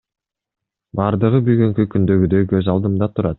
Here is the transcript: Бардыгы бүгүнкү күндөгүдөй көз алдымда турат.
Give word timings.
Бардыгы 0.99 1.41
бүгүнкү 1.51 1.87
күндөгүдөй 1.97 2.49
көз 2.55 2.73
алдымда 2.75 3.11
турат. 3.15 3.29